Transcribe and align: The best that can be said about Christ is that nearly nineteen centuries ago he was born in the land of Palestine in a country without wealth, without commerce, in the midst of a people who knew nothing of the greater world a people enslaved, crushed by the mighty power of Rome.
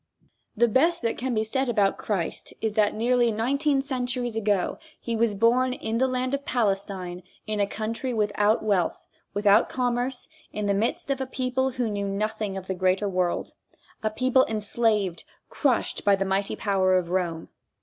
The 0.57 0.67
best 0.67 1.03
that 1.03 1.15
can 1.15 1.35
be 1.35 1.43
said 1.43 1.69
about 1.69 1.99
Christ 1.99 2.55
is 2.59 2.73
that 2.73 2.95
nearly 2.95 3.31
nineteen 3.31 3.83
centuries 3.83 4.35
ago 4.35 4.79
he 4.99 5.15
was 5.15 5.35
born 5.35 5.73
in 5.73 5.99
the 5.99 6.07
land 6.07 6.33
of 6.33 6.43
Palestine 6.43 7.21
in 7.45 7.59
a 7.59 7.67
country 7.67 8.11
without 8.11 8.63
wealth, 8.63 8.99
without 9.35 9.69
commerce, 9.69 10.27
in 10.51 10.65
the 10.65 10.73
midst 10.73 11.11
of 11.11 11.21
a 11.21 11.27
people 11.27 11.73
who 11.73 11.87
knew 11.87 12.07
nothing 12.07 12.57
of 12.57 12.65
the 12.65 12.73
greater 12.73 13.07
world 13.07 13.53
a 14.01 14.09
people 14.09 14.43
enslaved, 14.49 15.23
crushed 15.49 16.03
by 16.03 16.15
the 16.15 16.25
mighty 16.25 16.55
power 16.55 16.95
of 16.95 17.11
Rome. 17.11 17.49